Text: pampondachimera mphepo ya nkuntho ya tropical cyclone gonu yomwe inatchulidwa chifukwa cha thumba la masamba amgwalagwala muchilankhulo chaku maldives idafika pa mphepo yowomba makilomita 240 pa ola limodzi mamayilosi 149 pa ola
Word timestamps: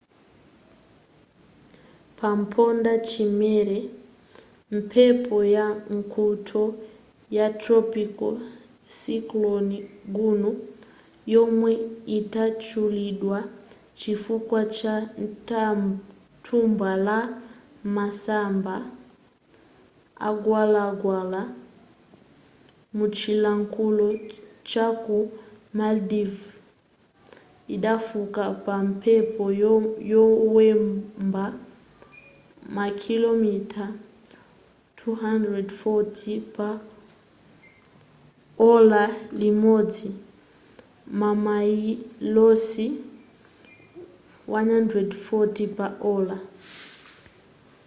pampondachimera 2.19 3.77
mphepo 4.75 5.37
ya 5.57 5.65
nkuntho 5.97 6.63
ya 7.37 7.45
tropical 7.61 8.35
cyclone 8.99 9.77
gonu 10.15 10.51
yomwe 11.33 11.71
inatchulidwa 12.17 13.37
chifukwa 13.99 14.59
cha 14.75 14.93
thumba 16.43 16.91
la 17.07 17.17
masamba 17.95 18.75
amgwalagwala 20.27 21.41
muchilankhulo 22.97 24.07
chaku 24.69 25.17
maldives 25.77 26.43
idafika 27.75 28.43
pa 28.65 28.75
mphepo 28.89 29.43
yowomba 30.13 31.45
makilomita 32.77 33.85
240 35.05 36.39
pa 36.55 36.69
ola 38.73 39.01
limodzi 39.41 40.09
mamayilosi 41.19 42.85
149 44.47 45.67
pa 45.77 45.87
ola 46.13 46.37